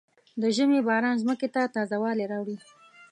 [0.41, 2.57] د ژمي باران ځمکې ته تازه والی راوړي.